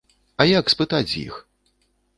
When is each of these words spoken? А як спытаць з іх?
А 0.41 0.47
як 0.51 0.73
спытаць 0.75 1.07
з 1.15 1.23
іх? 1.27 1.39